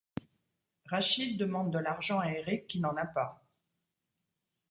[0.87, 3.45] Rachid demande de l’argent à Éric, qui n’en a pas.